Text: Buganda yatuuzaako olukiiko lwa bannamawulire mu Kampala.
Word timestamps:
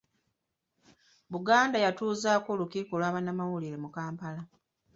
Buganda 1.31 1.77
yatuuzaako 1.85 2.47
olukiiko 2.55 2.93
lwa 2.99 3.13
bannamawulire 3.15 3.77
mu 3.83 3.89
Kampala. 3.95 4.41